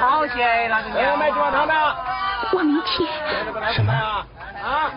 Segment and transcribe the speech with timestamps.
[0.00, 1.74] 好些，那个买多少呢？
[2.52, 3.08] 我明天。
[3.72, 3.92] 什么？
[3.92, 4.90] 啊？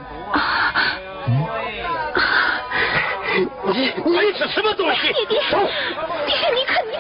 [3.64, 5.14] 你你是什么东西？
[5.14, 5.40] 爹爹，
[6.26, 6.94] 爹，你看你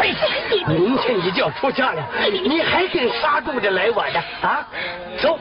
[0.00, 4.66] 这，明天你就要出嫁了，你还跟杀猪的来往的啊？
[5.20, 5.38] 走。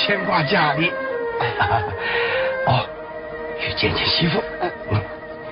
[0.00, 0.90] 牵挂家里。
[2.66, 2.86] 哦，
[3.58, 4.42] 去见见媳妇，
[4.90, 5.00] 嗯，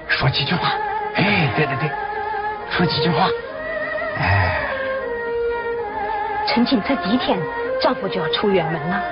[0.09, 0.73] 说几句话。
[1.15, 1.91] 哎，对对对，
[2.71, 3.29] 说几句话。
[4.19, 4.61] 哎，
[6.47, 7.39] 陈静才几天，
[7.81, 9.03] 丈夫就要出远门了，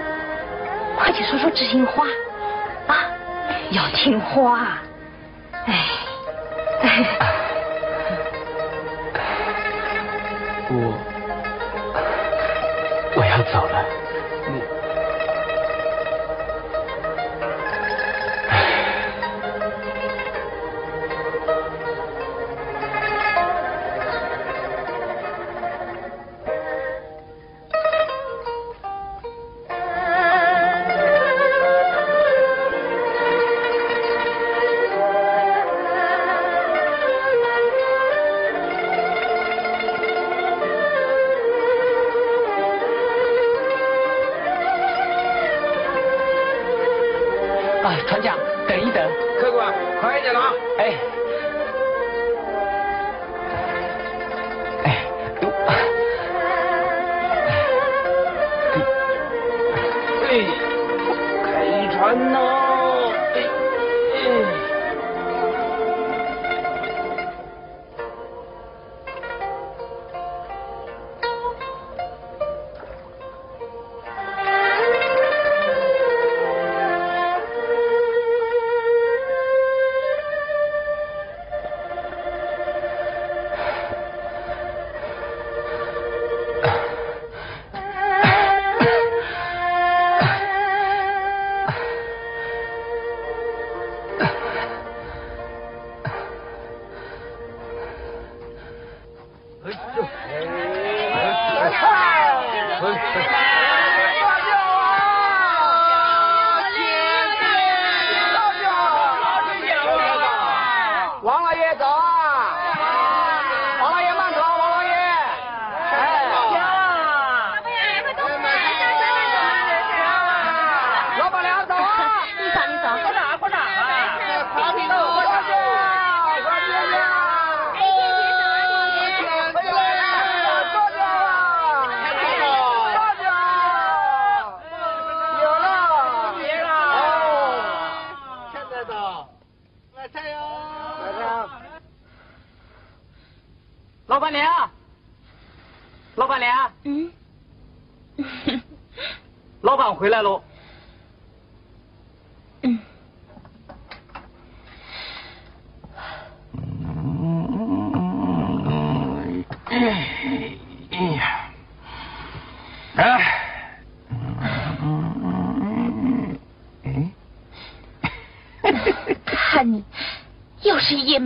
[0.97, 2.06] 快去说说知心话
[2.87, 2.97] 啊！
[3.71, 4.79] 要听话。
[5.67, 5.75] 哎。
[10.69, 10.75] 我
[13.17, 13.85] 我要走了。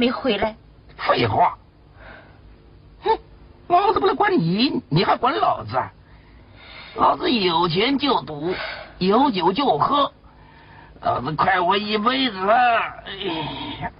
[0.00, 0.56] 没回来。
[0.96, 1.58] 废话。
[3.02, 3.18] 哼，
[3.68, 5.78] 老子不能管你，你还管老子？
[6.94, 8.54] 老子有钱就赌，
[8.96, 10.10] 有酒就喝，
[11.02, 12.54] 老子快活一辈子了。
[13.04, 13.12] 哎
[13.82, 13.90] 呀！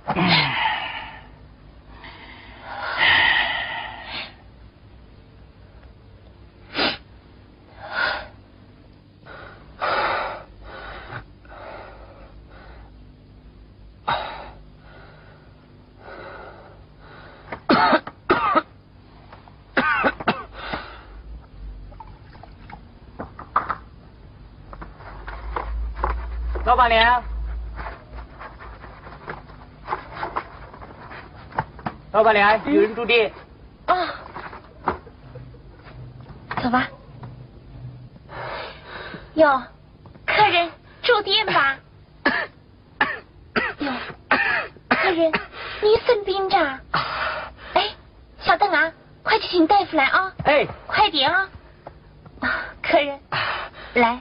[26.66, 27.20] 老板娘，
[32.20, 33.32] 老板娘，有人住店。
[33.86, 33.96] 啊，
[36.62, 36.86] 走吧。
[39.32, 39.62] 哟，
[40.26, 41.78] 客人住店吧。
[43.78, 43.90] 哟，
[44.90, 45.32] 客人，
[45.80, 46.58] 你生病着？
[47.72, 47.88] 哎，
[48.42, 50.30] 小邓啊，快去请大夫来啊！
[50.44, 51.48] 哎，快点啊！
[52.82, 53.18] 客人，
[53.94, 54.20] 来。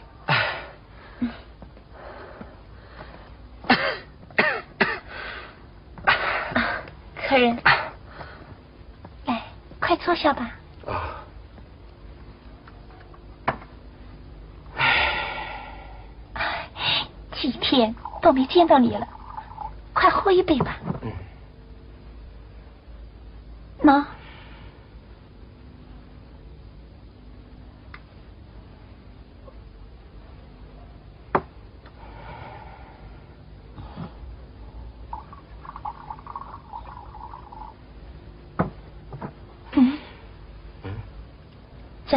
[7.27, 7.59] 客人，
[9.27, 9.43] 来，
[9.79, 10.51] 快坐下吧。
[10.85, 11.15] 啊。
[17.31, 19.07] 几天都没见到你了，
[19.93, 20.77] 快喝一杯吧。
[21.01, 21.11] 嗯。
[23.81, 24.03] 喏。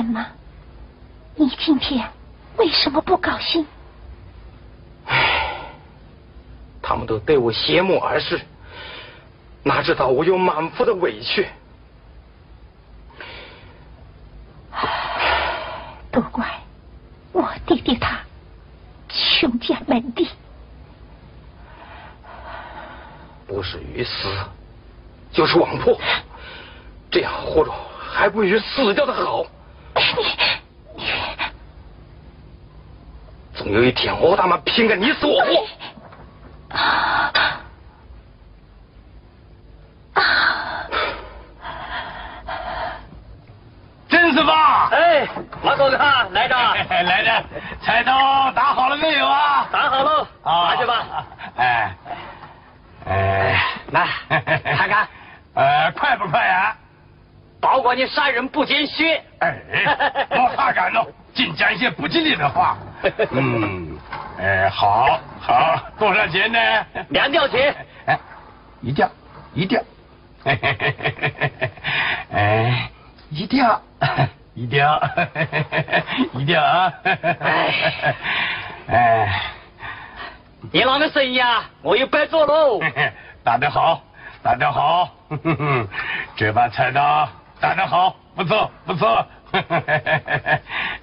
[0.02, 0.26] 怎么？
[1.36, 2.10] 你今天
[2.56, 3.64] 为什么不高兴？
[5.06, 5.62] 唉，
[6.82, 8.40] 他们都对我邪目而视，
[9.62, 11.46] 哪知道我有满腹的委屈。
[16.10, 16.46] 都怪
[17.30, 18.18] 我弟弟他
[19.08, 20.28] 穷家门第，
[23.46, 24.28] 不是鱼死
[25.30, 25.96] 就是网破，
[27.08, 29.46] 这样活着还不如死掉的好。
[30.96, 31.04] 你，
[33.54, 33.68] 总
[34.22, 35.66] 我他妈拼个你死我活！
[36.78, 37.32] 啊
[40.14, 40.86] 啊！
[44.08, 44.50] 甄师傅，
[44.94, 45.26] 哎，
[45.62, 45.96] 马哥哥
[46.30, 46.54] 来着，
[46.88, 47.44] 来着，
[47.82, 49.66] 菜刀打好了没有啊？
[49.72, 51.26] 打好了，拿去吧。
[51.56, 51.96] 哎，
[53.06, 53.60] 哎，
[53.90, 54.06] 来
[54.76, 55.08] 看看，
[55.54, 56.76] 呃，快不快啊？
[57.60, 59.20] 保管你杀人不见血。
[59.40, 59.56] 哎，
[60.30, 61.00] 我咋敢呢？
[61.34, 62.76] 净讲一些不吉利的话。
[63.32, 63.81] 嗯，
[64.62, 66.58] 哎，好，好，多少钱呢？
[67.08, 67.74] 两吊钱。
[68.06, 68.16] 哎，
[68.80, 69.10] 一吊，
[69.54, 69.82] 一吊。
[72.30, 72.88] 哎，
[73.28, 73.82] 一吊，
[74.54, 75.02] 一吊，
[76.34, 76.92] 一吊啊！
[77.40, 78.14] 哎，
[78.86, 79.42] 哎，
[80.70, 82.78] 你那个生意啊，我又白做喽。
[83.42, 84.00] 打得好，
[84.44, 85.10] 打得好。
[86.36, 87.28] 这把菜刀。
[87.60, 89.26] 打得好，不错不错。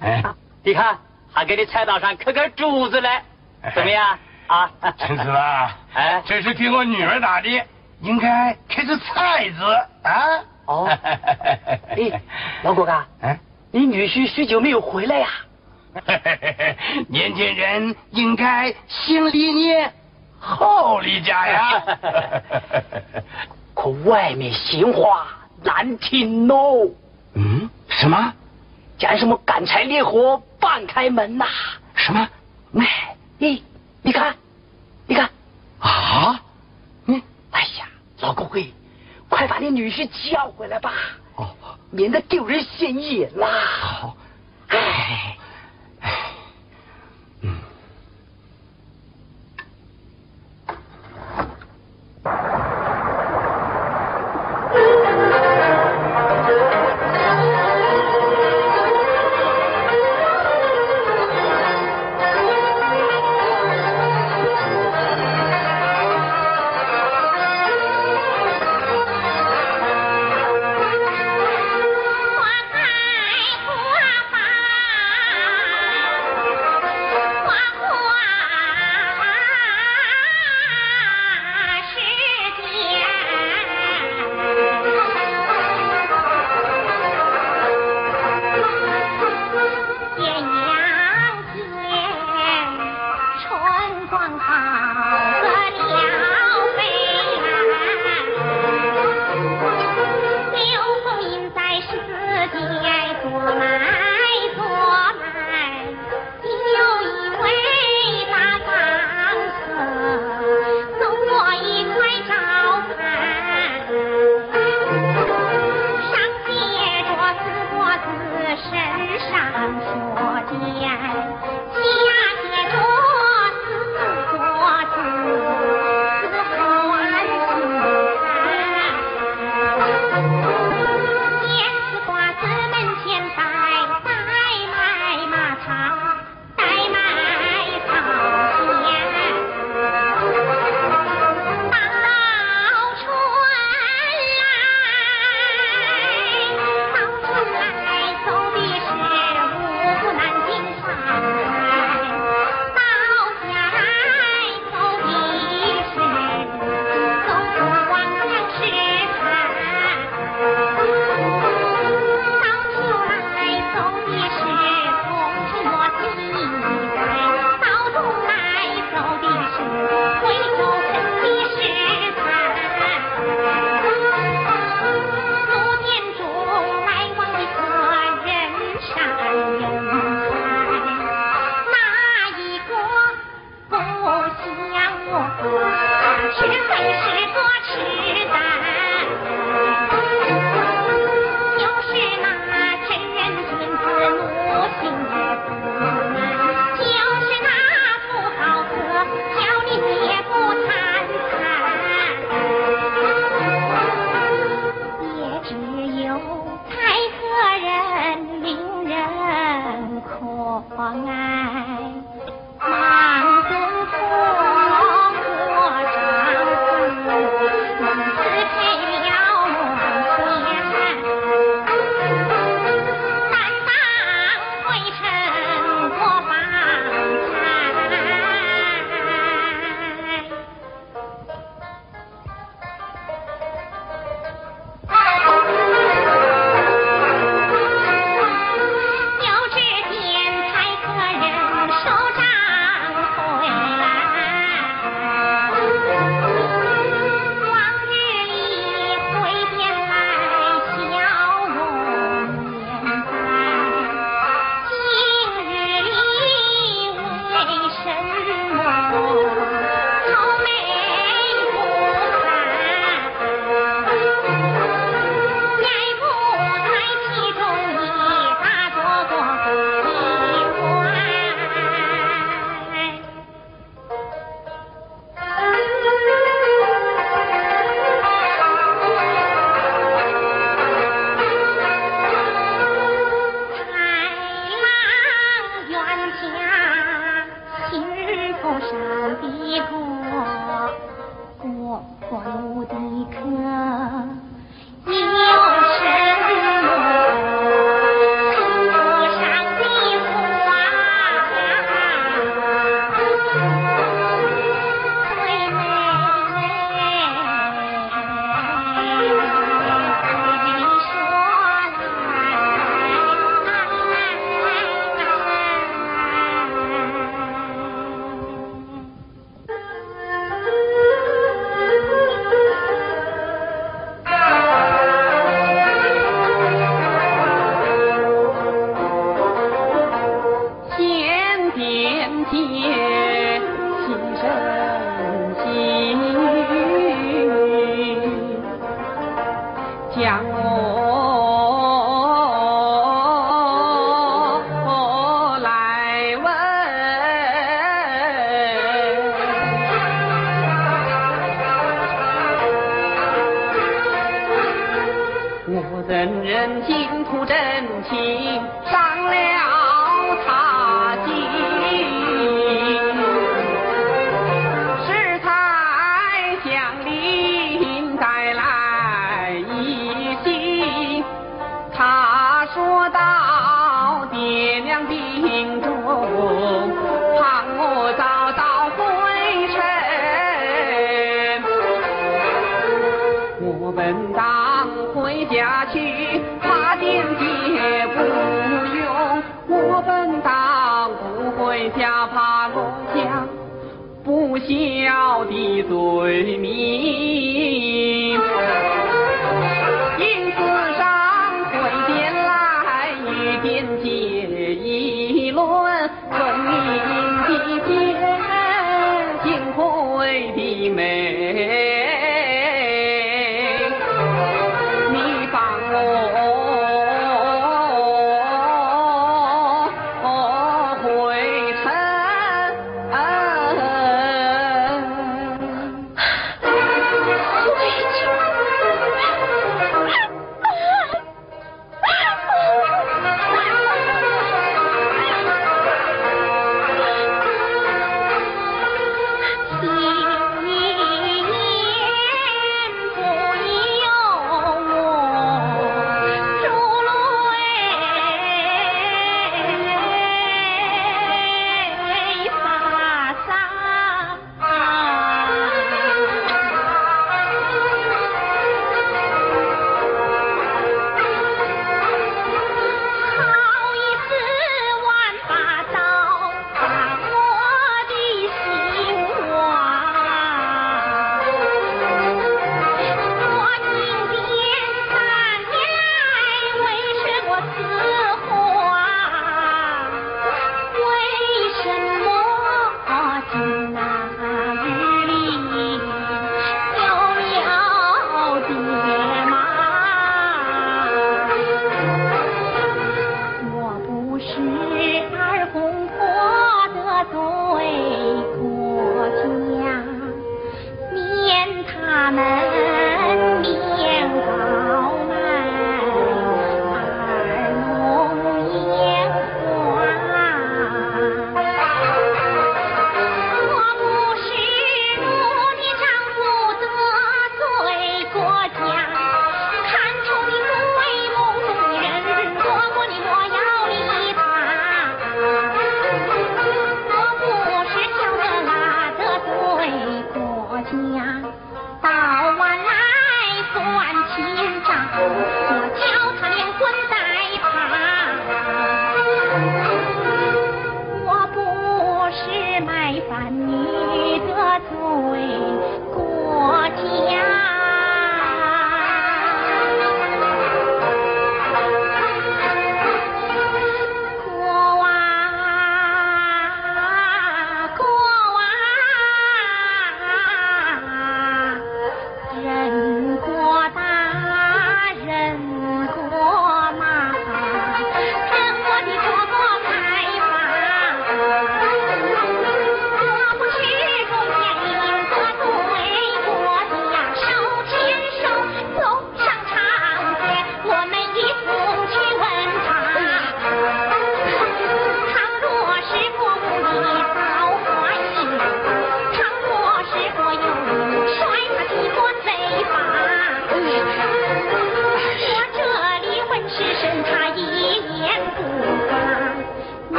[0.00, 0.24] 哎，
[0.64, 0.96] 你看，
[1.30, 3.20] 还给你菜刀上刻个珠子嘞，
[3.74, 4.18] 怎么样？
[4.46, 7.48] 啊， 陈子啊，哎，这是给我女儿打的，
[8.00, 9.62] 应该刻是菜字
[10.02, 10.42] 啊。
[10.66, 10.88] 哦。
[11.96, 12.20] 哎，
[12.62, 13.38] 老郭哥，哎，
[13.70, 15.28] 你女婿许久没有回来呀？
[17.08, 19.92] 年轻人应该先离年
[20.38, 21.82] 后离家呀。
[23.74, 25.26] 可外面闲话。
[25.62, 26.88] 难听哦！
[27.34, 28.32] 嗯，什么？
[28.96, 31.44] 讲什么干柴烈火半开门呐？
[31.94, 32.26] 什么？
[32.78, 33.64] 哎，你
[34.02, 34.36] 你看，
[35.06, 35.30] 你看
[35.78, 36.38] 啊！
[37.06, 37.88] 嗯，哎呀，
[38.20, 38.70] 老公会，
[39.30, 40.92] 快把你女婿叫回来吧，
[41.36, 41.48] 哦，
[41.90, 43.48] 免得丢人现眼啦。
[43.80, 44.16] 好，
[44.68, 45.38] 哎。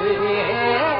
[0.00, 0.99] 回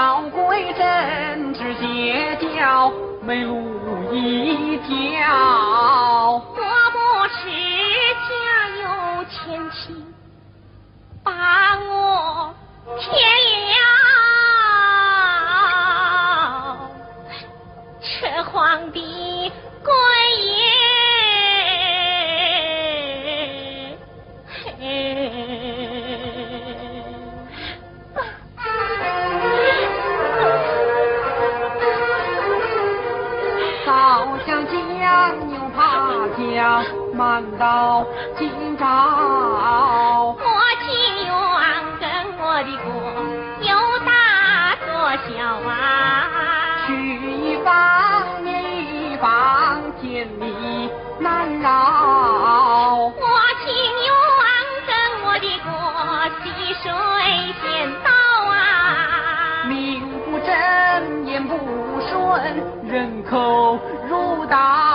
[0.00, 3.60] 老归真直接叫没路
[4.14, 7.50] 一条我不是
[8.26, 8.32] 家
[8.80, 10.02] 有千金
[11.22, 12.54] 把我
[36.60, 38.04] 呀满到
[38.38, 40.36] 今朝。
[40.38, 40.44] 我
[40.84, 40.92] 情
[41.24, 41.32] 愿
[41.98, 42.04] 跟
[42.38, 42.86] 我的哥
[43.66, 43.72] 有
[44.04, 44.10] 大
[44.84, 44.88] 做
[45.24, 45.30] 小
[45.66, 45.72] 啊
[46.86, 47.68] 去一方
[48.44, 51.70] 一方见你难饶
[53.06, 53.24] 我
[53.64, 53.72] 情
[54.06, 54.12] 愿
[54.86, 54.90] 跟
[55.24, 55.68] 我的哥
[56.44, 56.44] 溪
[56.82, 56.84] 水
[57.62, 58.10] 先到
[58.50, 59.64] 啊。
[59.66, 61.56] 名不正言不
[62.10, 62.12] 顺
[62.86, 63.78] 人口
[64.10, 64.89] 如大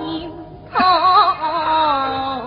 [0.00, 0.32] 心
[0.72, 2.39] 头。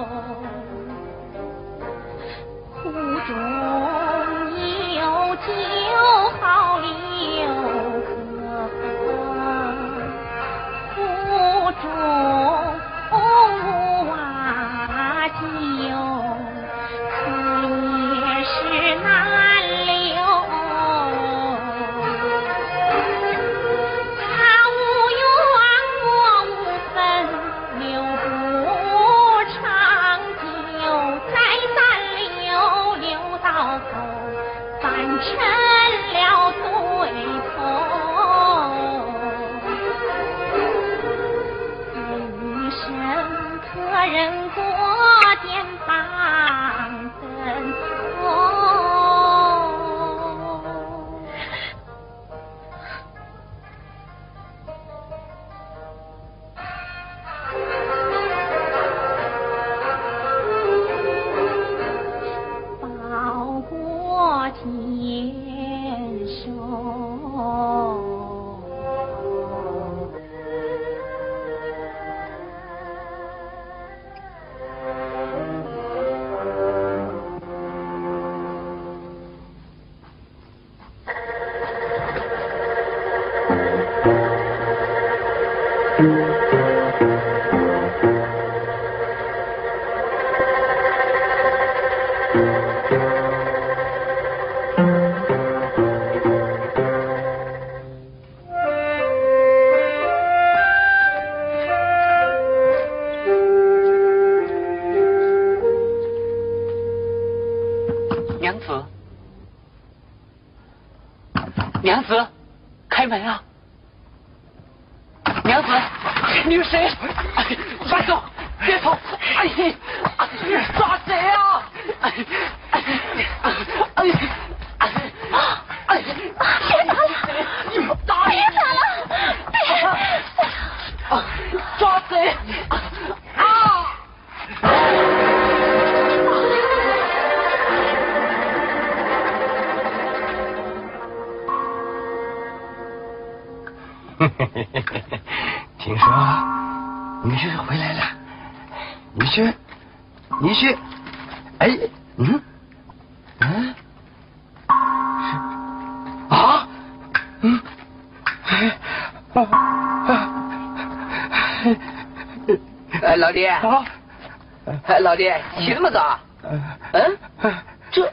[167.94, 168.12] 这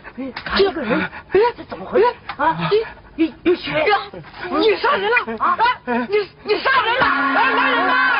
[0.58, 2.06] 这个人，哎，这怎么回事？
[2.36, 2.56] 啊？
[2.60, 2.70] 哎，
[3.16, 3.72] 有有血。
[4.50, 5.16] 你杀人了？
[5.42, 5.58] 啊？
[5.86, 7.06] 你你杀人了？
[7.34, 8.19] 来来人呐。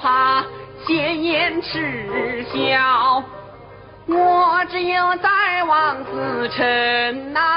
[0.00, 0.44] 怕
[0.86, 3.22] 闲言耻笑，
[4.06, 7.55] 我只有在王子城呐。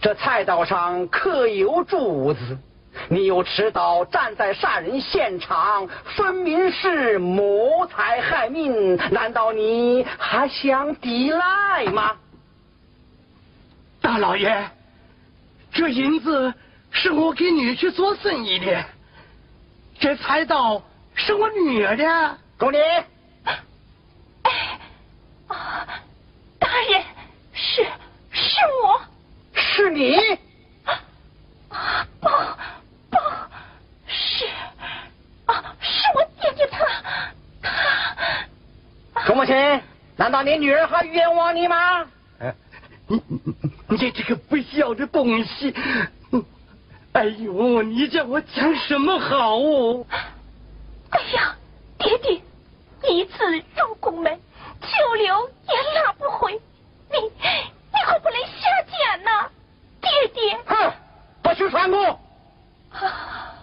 [0.00, 2.58] 这菜刀上刻有柱子，
[3.08, 5.86] 你又持刀站在杀人现场，
[6.16, 12.16] 分明是谋财害命，难道你还想抵赖吗？
[14.00, 14.64] 大老爷，
[15.72, 16.52] 这银子
[16.90, 18.84] 是我给女婿做生意的，
[19.98, 20.82] 这菜刀
[21.14, 22.38] 是我女儿的。
[22.58, 22.78] 钟离，
[25.46, 25.86] 啊，
[26.58, 27.02] 大人，
[27.54, 27.82] 是
[28.32, 28.50] 是
[28.84, 29.00] 我，
[29.54, 30.14] 是你？
[31.70, 32.28] 啊，不
[33.10, 33.16] 不，
[34.06, 34.44] 是
[35.46, 36.84] 啊，是我爹爹他
[37.62, 37.70] 他。
[39.24, 39.56] 钟母亲，
[40.50, 42.04] 你女儿还冤枉你吗？
[43.06, 43.40] 你你
[43.88, 45.72] 你这个不孝的东西！
[47.12, 49.58] 哎呦，你叫我讲什么好？
[51.10, 51.56] 哎呀，
[51.98, 52.42] 爹爹，
[53.08, 54.40] 一次入宫门，
[54.80, 59.48] 久留也拉不回，你你可不能下贱呐，
[60.00, 60.58] 爹爹！
[60.66, 60.92] 哼，
[61.42, 62.20] 不许传我！
[62.90, 63.54] 啊，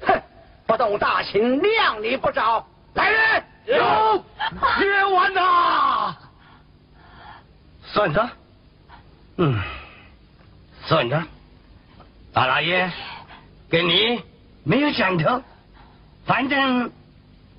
[0.00, 0.22] 哼，
[0.66, 2.66] 不动大刑，量你不着。
[2.94, 4.24] 来人，有
[4.80, 6.16] 冤枉呐！
[7.84, 8.30] 算账，
[9.36, 9.60] 嗯，
[10.86, 11.26] 算账，
[12.32, 12.90] 大老爷
[13.68, 14.22] 跟你
[14.64, 15.42] 没有讲头，
[16.26, 16.90] 反正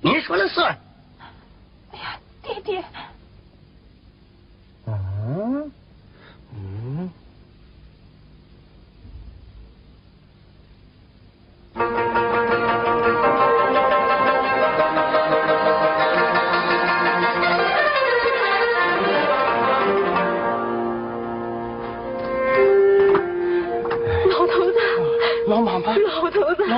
[0.00, 0.78] 您说了算。
[1.92, 2.84] 哎呀，爹爹，
[4.86, 4.94] 嗯
[5.26, 5.72] 嗯，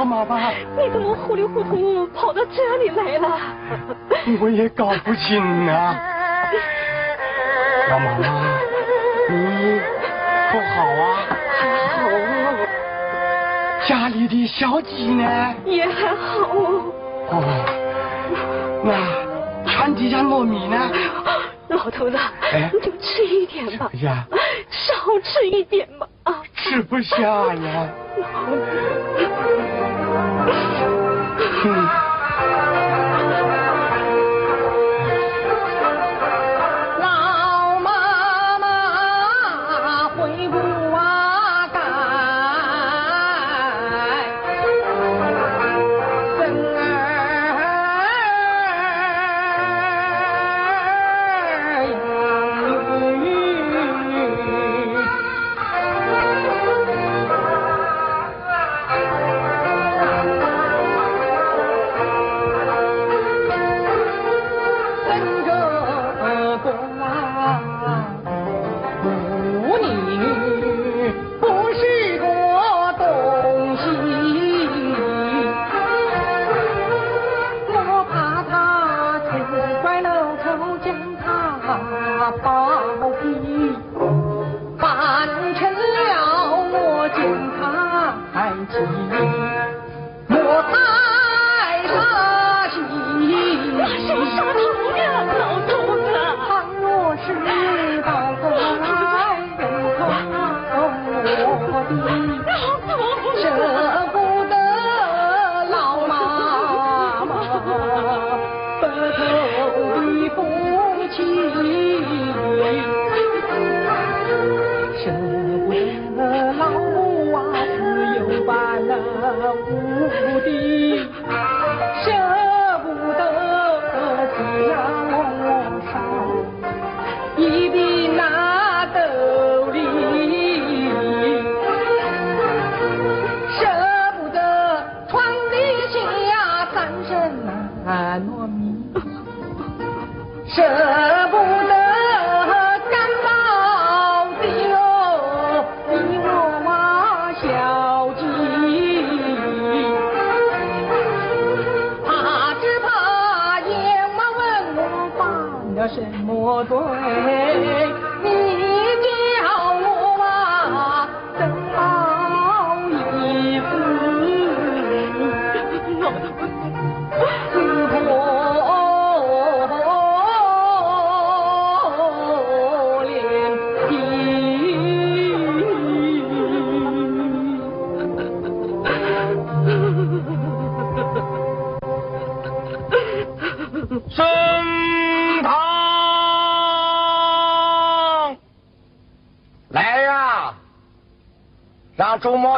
[0.02, 3.38] 老妈妈，你怎么糊里糊涂跑到这里来了？
[4.40, 5.94] 我也搞不清啊。
[7.88, 8.26] 老妈妈，
[9.30, 9.80] 你
[10.50, 11.22] 不好啊？
[11.56, 12.10] 还好，
[13.86, 15.54] 家里的小鸡呢？
[15.66, 16.48] 也还好。
[17.30, 17.44] 哦，
[18.82, 20.90] 那船底下糯米呢？
[21.68, 22.18] 老头子，
[22.52, 24.26] 哎你就吃一点吧，吃不下
[24.68, 26.42] 少吃一点吧啊！
[26.56, 27.24] 吃不下
[27.54, 27.88] 呀。
[31.64, 32.01] 嗯。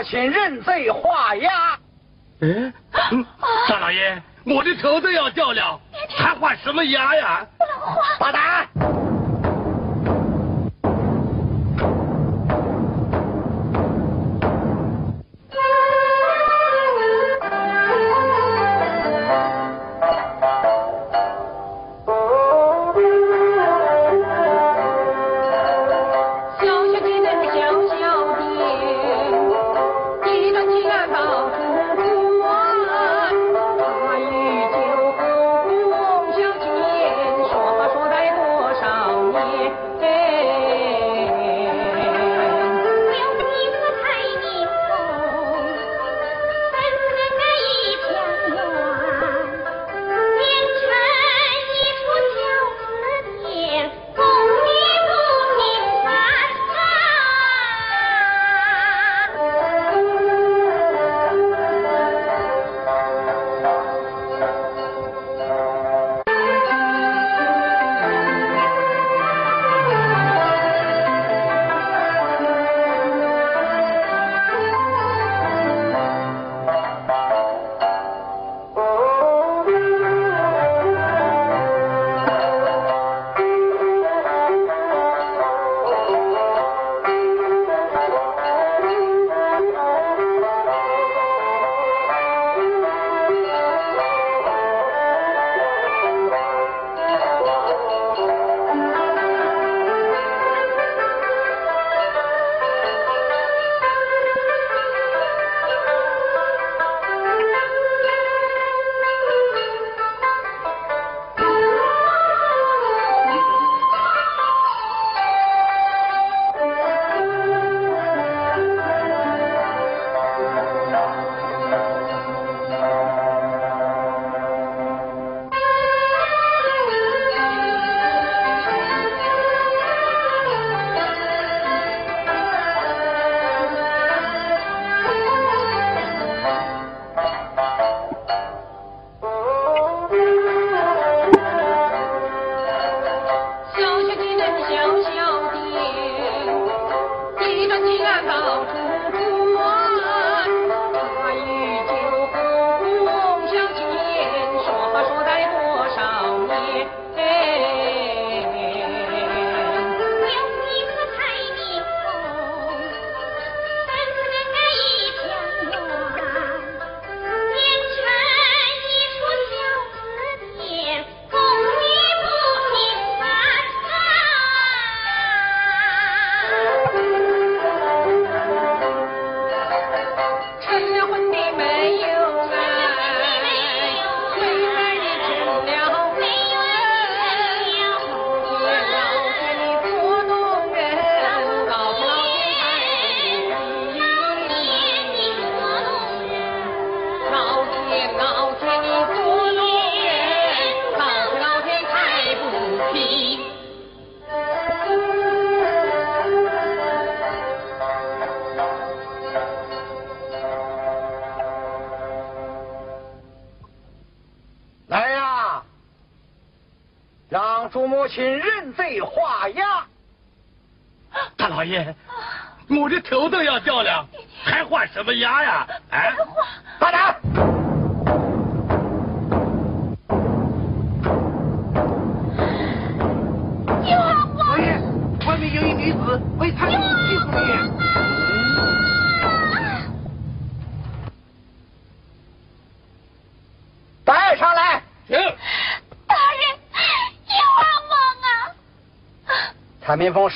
[0.05, 1.51] 请认罪化验。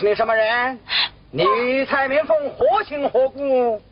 [0.00, 0.78] 你什么人？
[1.30, 3.82] 你与蔡明凤何情何故？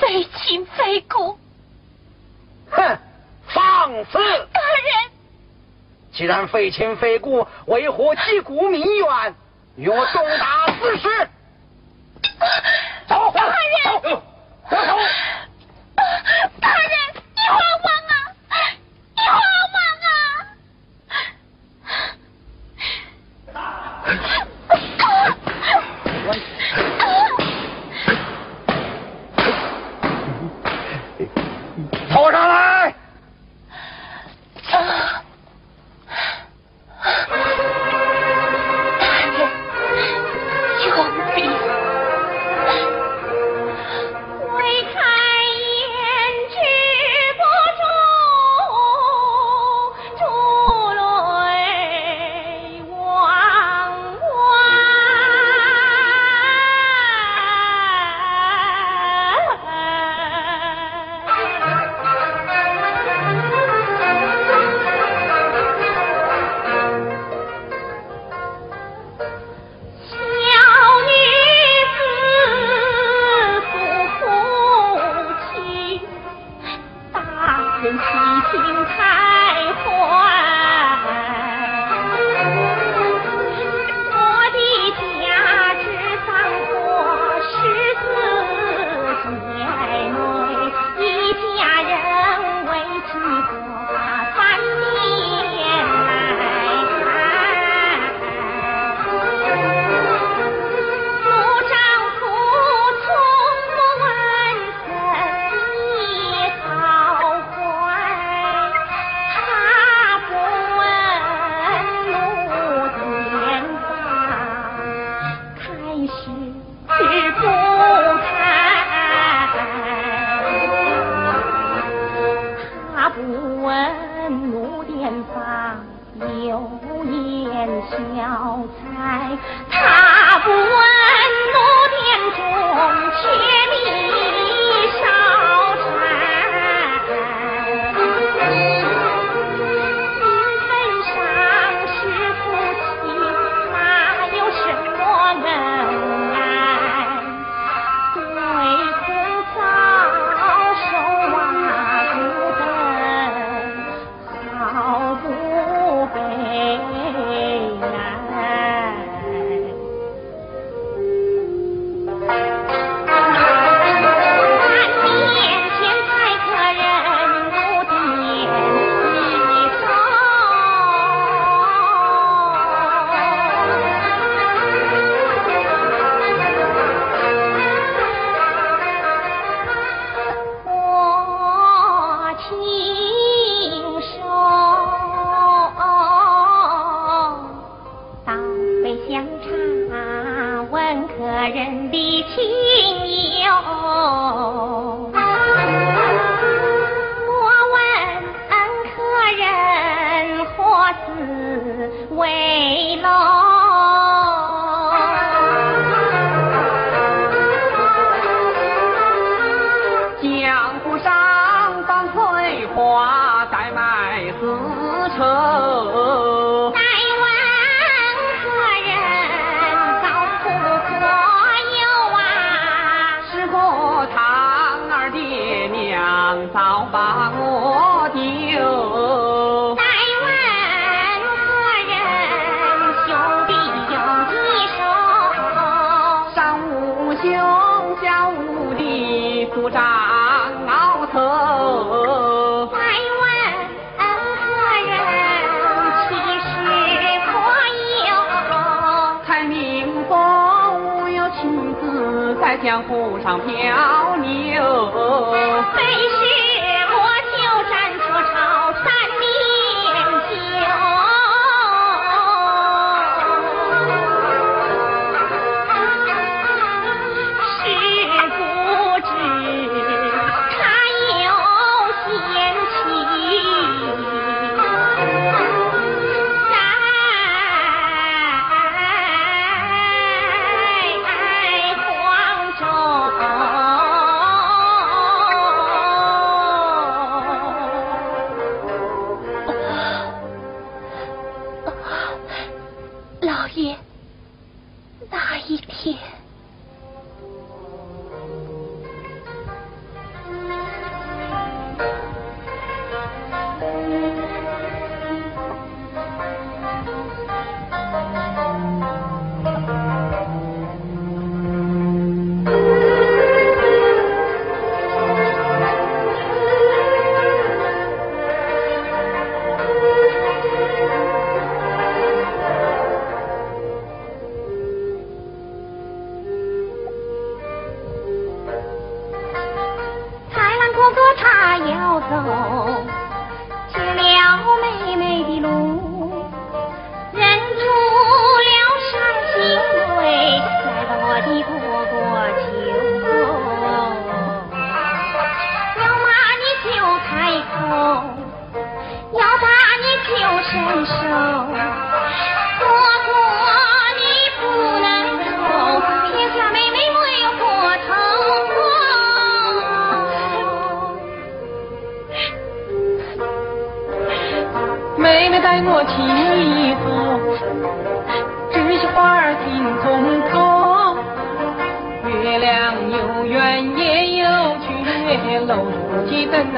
[0.00, 1.38] 非亲非故。
[2.70, 2.98] 哼，
[3.48, 4.18] 放肆！
[4.52, 5.10] 大人。
[6.12, 9.34] 既然非亲非故，为何击鼓鸣冤？
[9.76, 10.22] 与我东？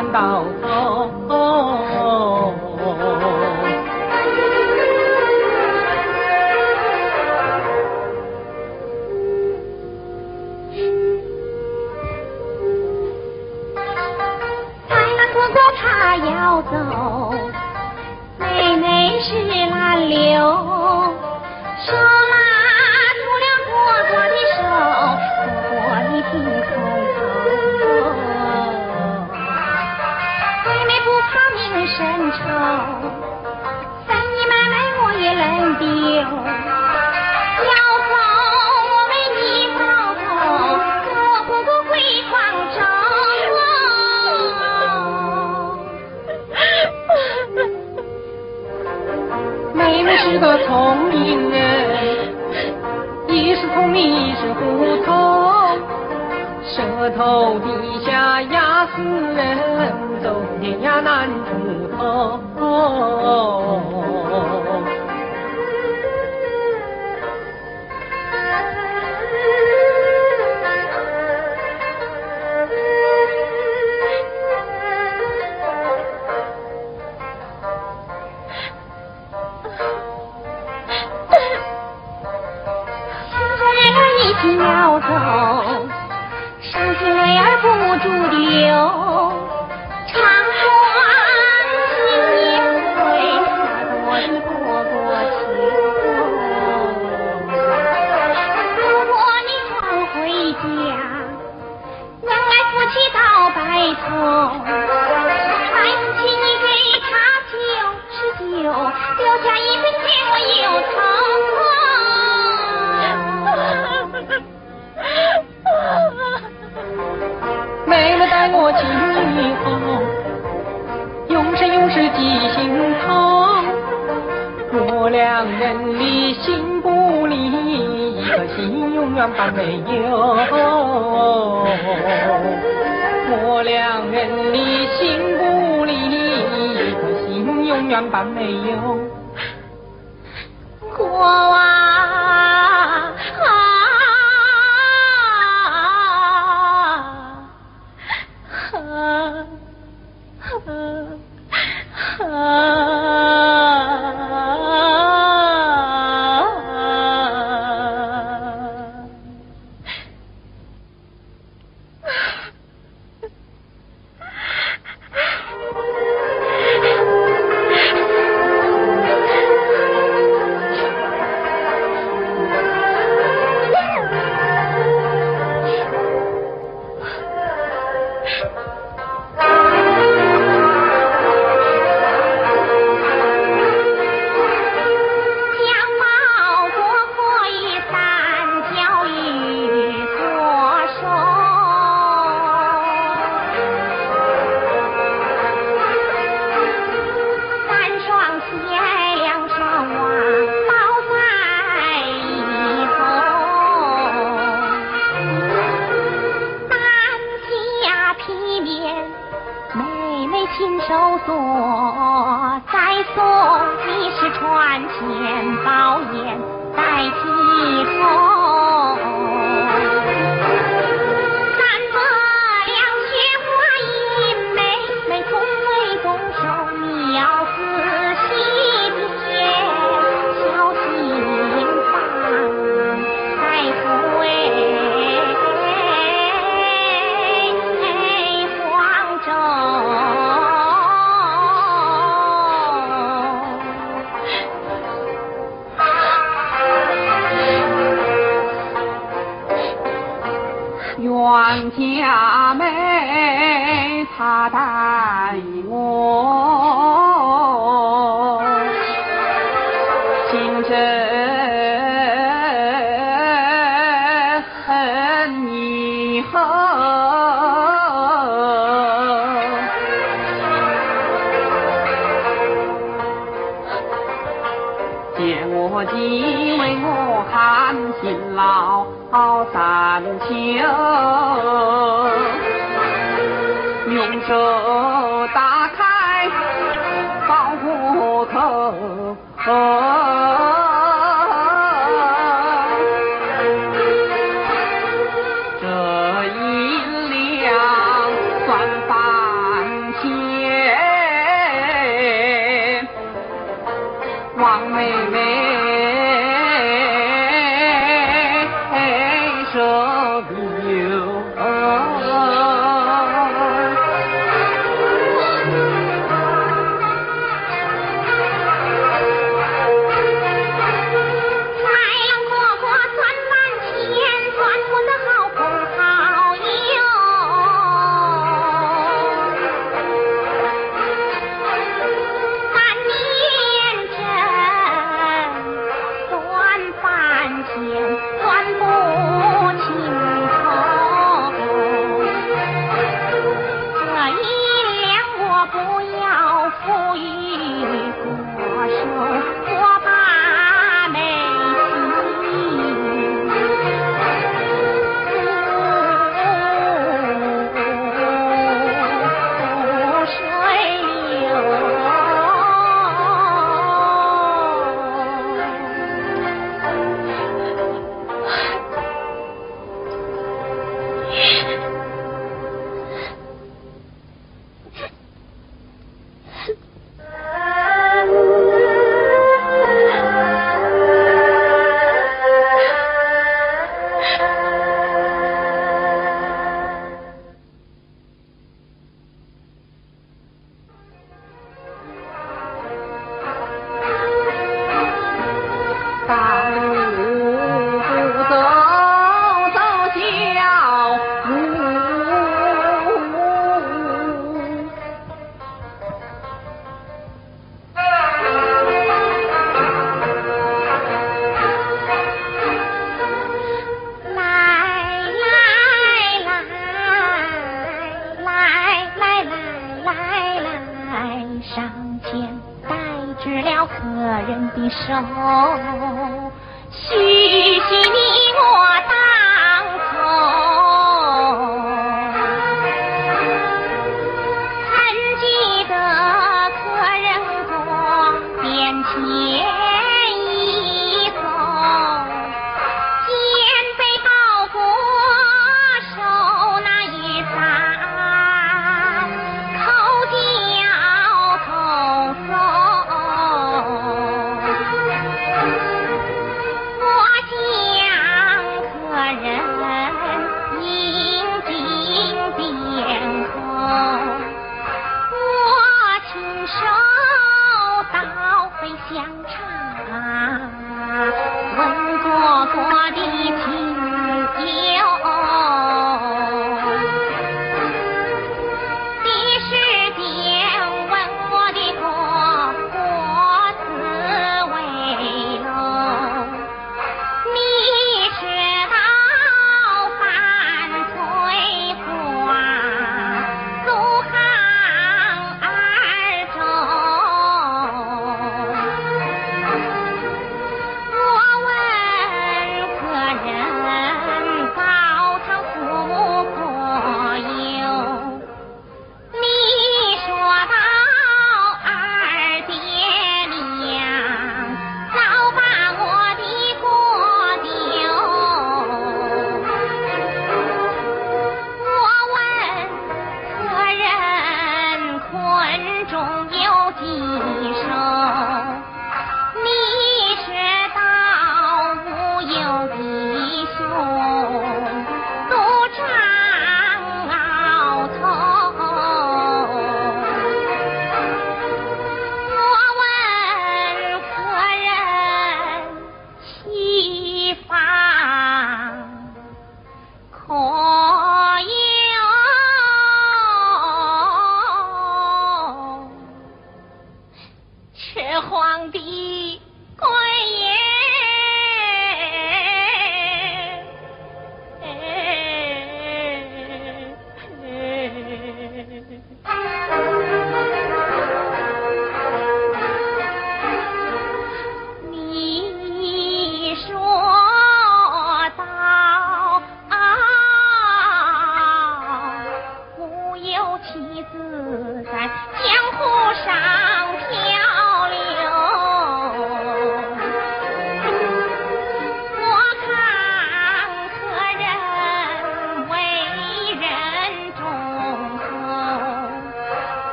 [0.00, 0.59] 三番。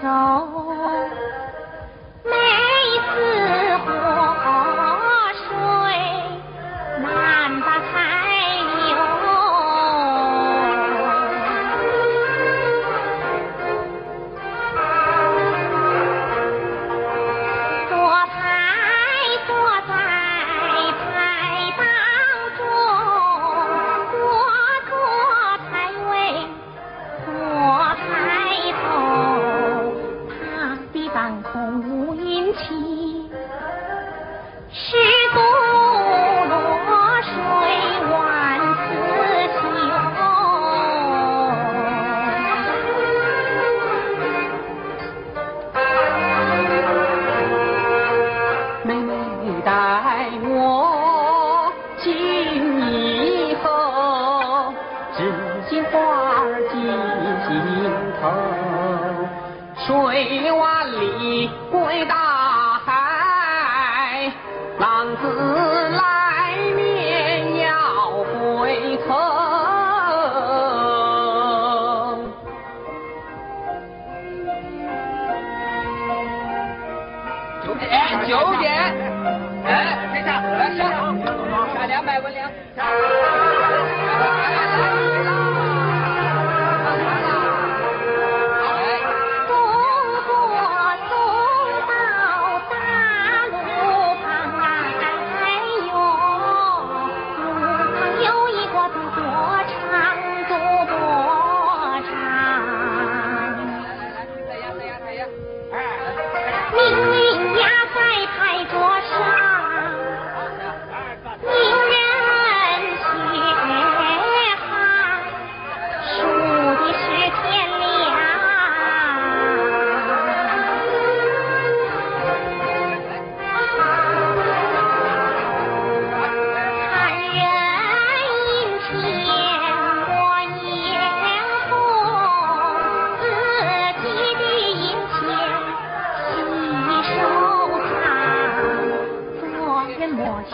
[0.00, 0.57] 走，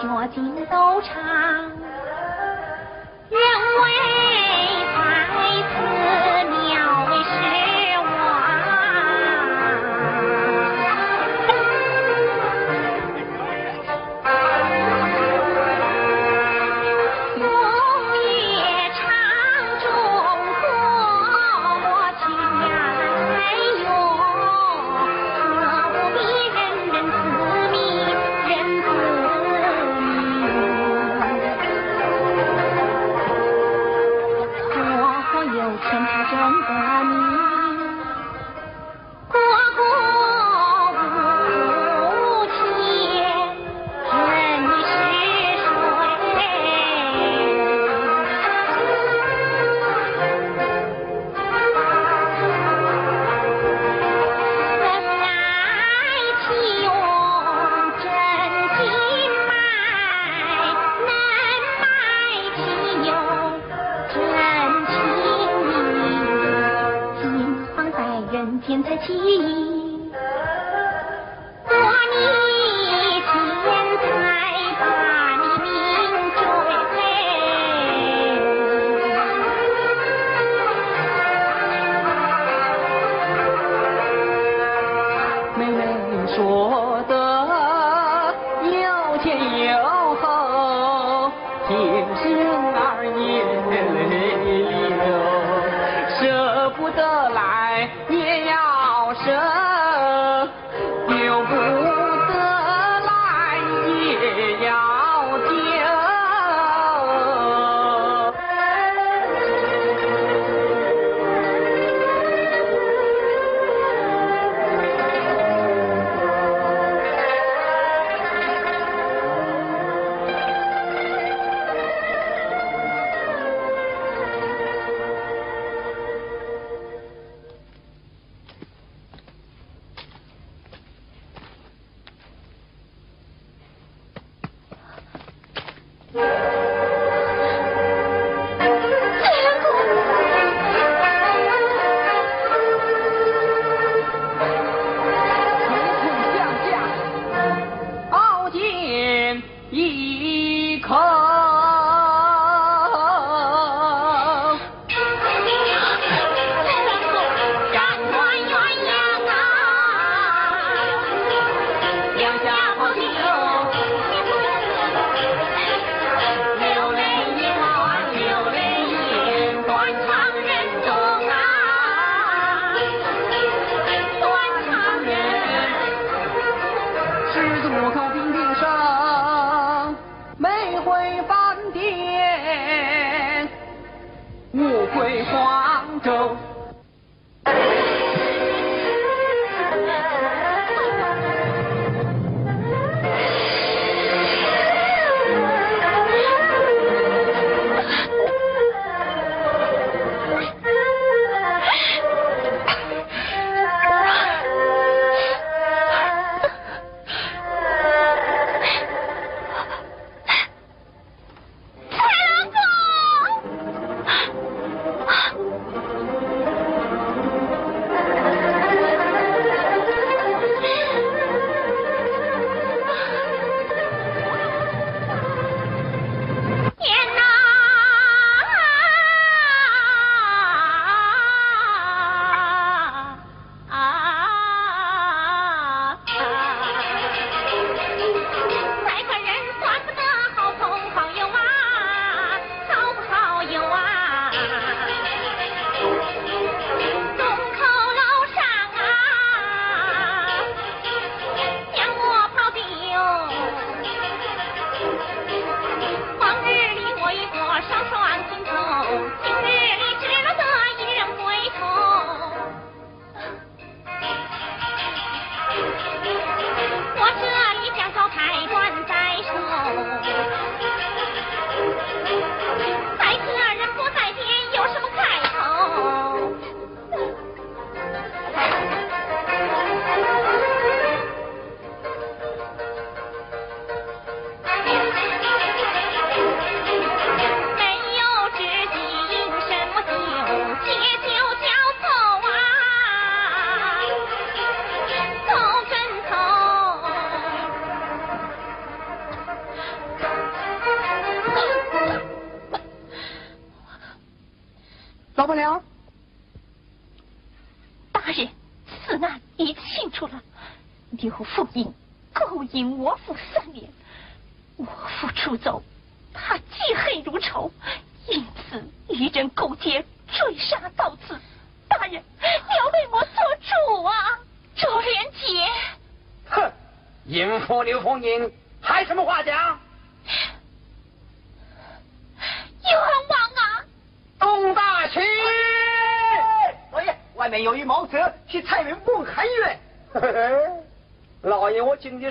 [0.04, 1.73] 人莫学尽都唱，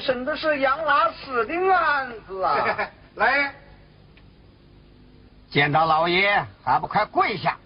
[0.01, 2.89] 审的是杨拉氏的案子啊！
[3.15, 3.53] 来，
[5.49, 7.57] 见到老爷还不快跪下！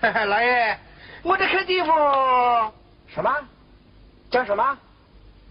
[0.00, 0.78] 老爷，
[1.22, 2.72] 我这块地方
[3.08, 3.30] 什么？
[4.30, 4.78] 叫什么？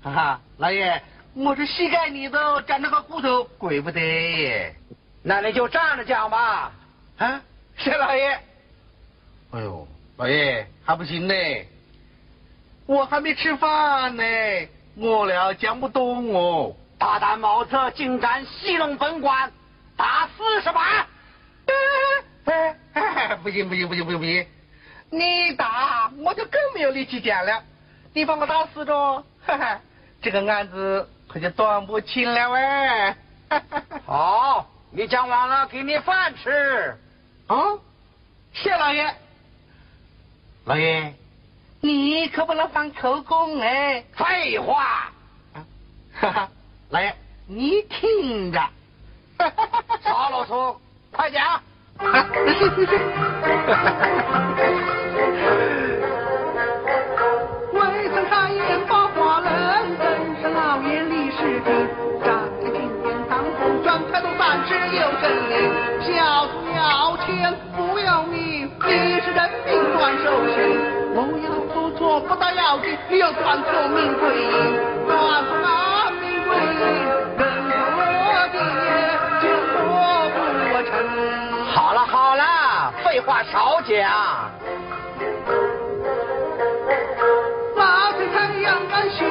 [0.04, 1.02] 哈哈，老爷，
[1.34, 4.74] 我这膝盖里头长着个骨头，跪不得。
[5.22, 6.72] 那你就站着讲吧。
[7.18, 7.42] 啊，
[7.78, 8.30] 谢老爷。
[9.52, 11.34] 哎呦，老爷还不行呢，
[12.86, 14.24] 我还没吃饭呢。
[14.96, 19.52] 饿了讲不动哦，大胆毛贼竟敢戏弄本官，
[19.98, 21.08] 打四十板。
[23.42, 24.46] 不行不行不行不行不行，
[25.10, 27.64] 你打我就更没有力气讲了。
[28.14, 29.24] 你把我打死着，
[30.22, 33.16] 这个案子可就断不清了喂。
[34.06, 36.96] 好，你讲完了，给你饭吃。
[37.48, 37.56] 啊，
[38.54, 39.16] 谢老爷。
[40.66, 41.14] 老爷。
[41.82, 44.02] 你可不能放口供哎！
[44.16, 45.12] 废话！
[46.14, 46.50] 哈哈，
[46.90, 47.14] 老爷，
[47.48, 48.60] 你听着，
[50.02, 50.78] 少啰嗦，
[51.12, 51.62] 快讲！
[57.74, 61.90] 未曾开言把话人，真是老爷李世平。
[62.24, 65.54] 站在金殿堂后，转开都三尺有真灵。
[66.02, 69.50] 小徒要钱不要命，你是人
[70.04, 70.58] 断手心。
[71.16, 74.52] 我要做错不到要紧，你要断错命归阴，
[75.08, 75.16] 断
[75.48, 76.84] 错命归阴，
[77.40, 77.42] 人
[77.96, 78.04] 我
[78.52, 78.56] 的
[79.40, 79.80] 就做
[80.28, 80.92] 不成。
[81.72, 82.44] 好了好了，
[83.06, 83.96] 废话少讲。
[87.78, 89.24] 老天太阳干西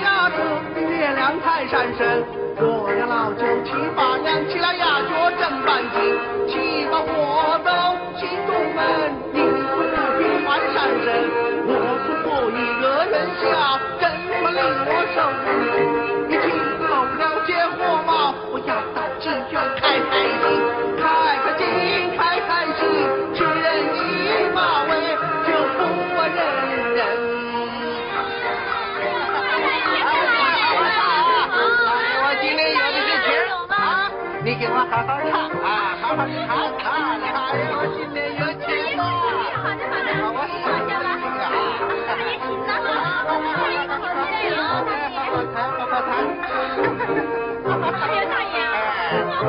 [0.00, 0.38] 下着，
[0.80, 2.22] 月亮太闪神。
[2.56, 6.16] 我要老九七八两，起来压脚正半斤，
[13.40, 14.04] 下，怎
[14.42, 15.18] 么令我受？
[16.28, 16.44] 你听
[16.86, 18.10] 懂了这火吗？
[18.52, 20.44] 我要到金圈开开心，
[21.00, 21.02] 开
[21.42, 21.64] 开心，
[22.16, 22.80] 开开心，
[23.34, 23.98] 吃人一
[24.54, 24.90] 马尾
[25.46, 25.78] 就不
[26.20, 26.38] 认
[26.94, 26.98] 人。
[32.22, 33.28] 我今天有的是钱
[33.68, 33.80] 啊，
[34.44, 35.32] 你给我好好唱
[35.64, 35.66] 啊，
[36.00, 36.49] 好好唱。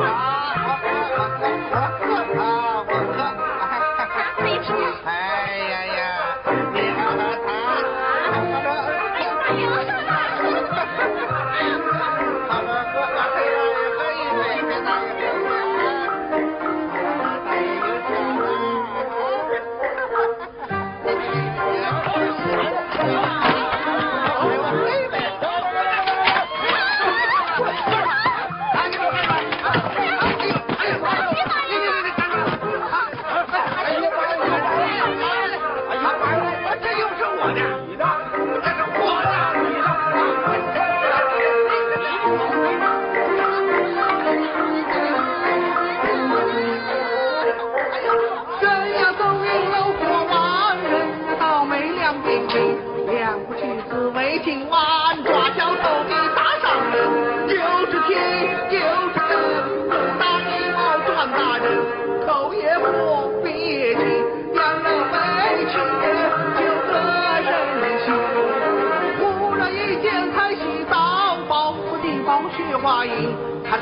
[0.00, 0.80] 啊
[1.16, 2.01] 啊啊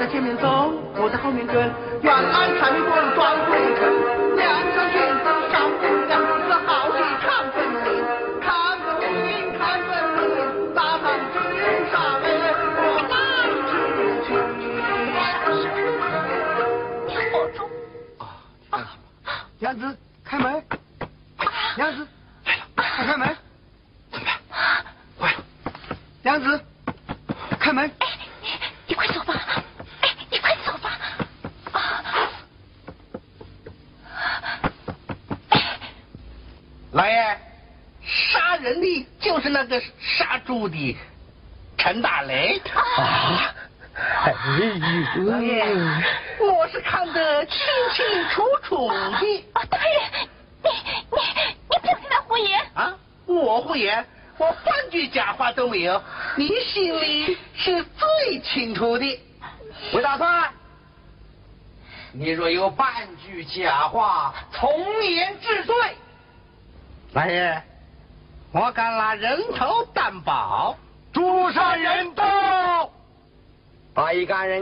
[0.01, 0.07] 假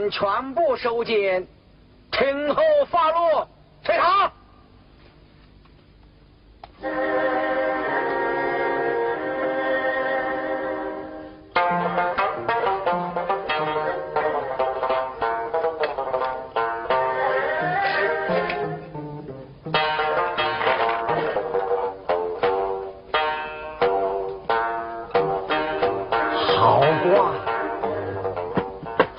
[0.09, 1.47] 全部收监，
[2.11, 3.47] 听候发落。
[3.83, 4.31] 退堂。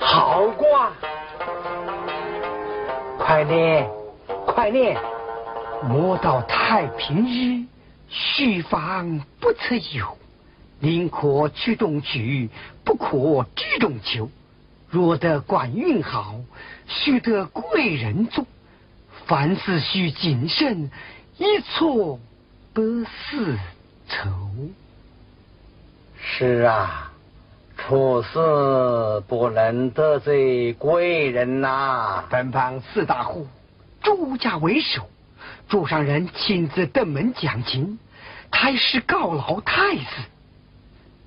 [0.03, 0.91] 好挂，
[3.19, 3.87] 快念，
[4.47, 4.99] 快念。
[5.83, 7.65] 莫道太平日
[8.09, 10.17] 须防不测有，
[10.79, 12.49] 宁可曲中去，
[12.83, 14.29] 不可居中求。
[14.89, 16.35] 若得官运好，
[16.87, 18.45] 须得贵人助。
[19.27, 20.89] 凡事须谨慎，
[21.37, 22.19] 一错
[22.73, 23.57] 不是
[24.09, 24.29] 愁。
[26.19, 27.10] 是啊，
[27.87, 32.23] 处事不能得罪贵人呐。
[32.29, 33.47] 本帮四大户，
[34.01, 35.09] 朱家为首。
[35.67, 37.97] 朱上人亲自登门讲情，
[38.51, 40.05] 太师告老太子。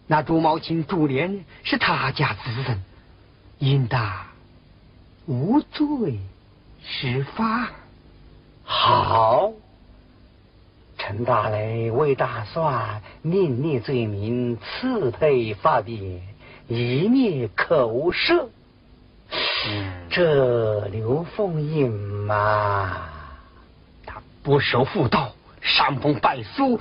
[0.06, 2.82] 那朱茂清、朱莲是他家子人，
[3.58, 4.12] 应当
[5.26, 6.20] 无罪
[6.84, 7.66] 释放。
[8.62, 9.50] 好，
[10.98, 16.20] 陈大雷为打算另立罪名，赐配发别，
[16.68, 18.48] 以灭口舌。
[20.10, 21.90] 这刘凤英
[22.26, 23.08] 嘛。
[24.06, 26.80] 他不守妇道，伤风败俗，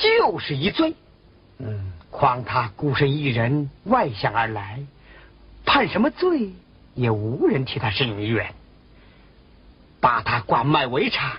[0.00, 0.94] 就是一罪。
[1.58, 4.80] 嗯，况他孤身一人外乡而来，
[5.64, 6.50] 判什么罪
[6.94, 8.52] 也无人替他伸冤。
[10.00, 11.32] 把他关卖为娼，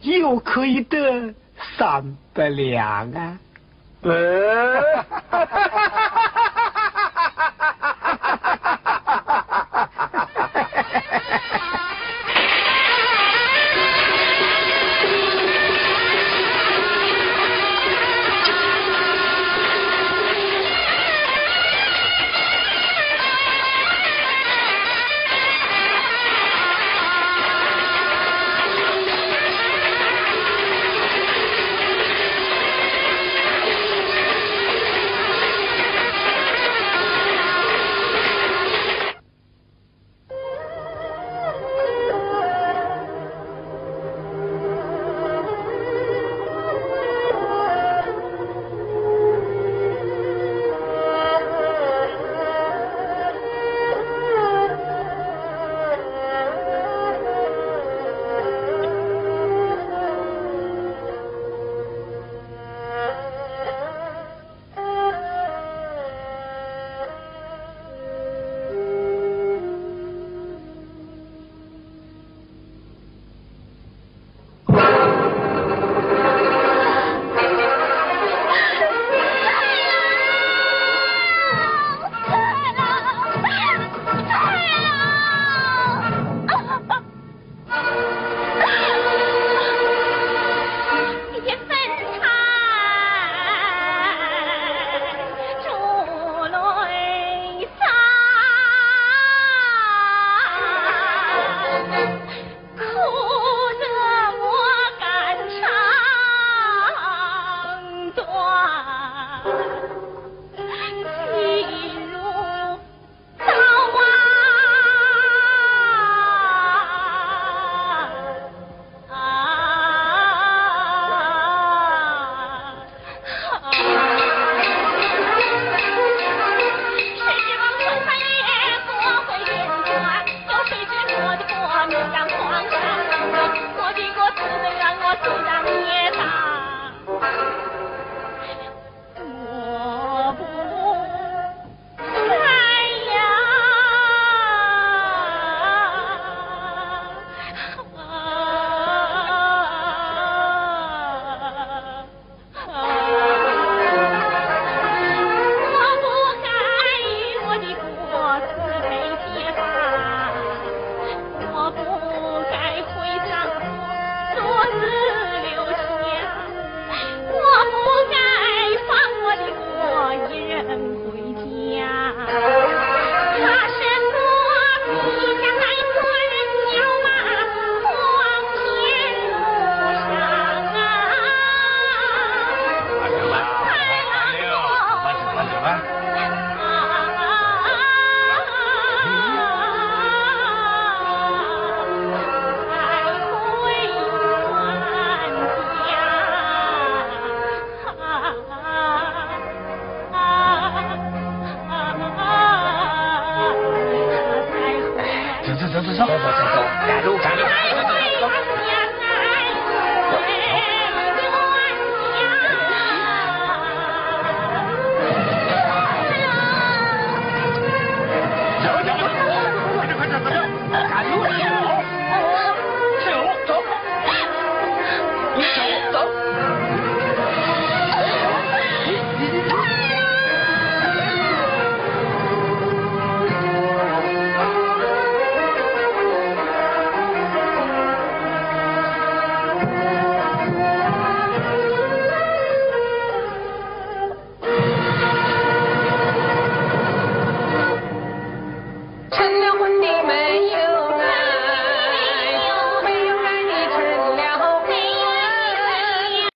[0.00, 1.34] 又可以得
[1.76, 3.38] 三百两啊！